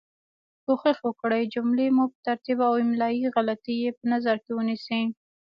کوښښ 0.65 0.97
وکړئ 1.07 1.43
جملې 1.53 1.87
مو 1.95 2.05
په 2.11 2.17
ترتیب 2.27 2.57
او 2.67 2.73
املایي 2.83 3.23
غلطې 3.35 3.73
یي 3.81 3.91
په 3.97 4.03
نظر 4.13 4.35
کې 4.43 4.51
ونیسۍ 4.53 5.03